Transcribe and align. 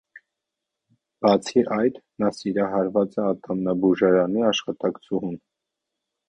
Բացի 1.25 1.63
այդ, 1.75 1.99
նա 2.23 2.31
սիրահարված 2.37 3.19
է 3.19 3.21
ատամնաբուժարանի 3.33 4.47
աշխատակցուհուն։ 4.53 5.39